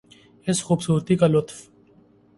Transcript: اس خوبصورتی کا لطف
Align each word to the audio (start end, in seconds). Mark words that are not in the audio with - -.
اس 0.47 0.63
خوبصورتی 0.63 1.15
کا 1.15 1.27
لطف 1.27 1.57